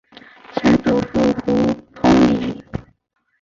[0.55, 2.63] 曾祖父胡通礼。